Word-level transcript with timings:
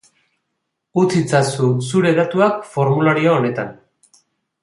Utz 1.01 1.09
itzazu 1.19 1.67
zure 1.91 2.15
datuak 2.21 2.57
formulario 2.71 3.35
honetan. 3.41 3.73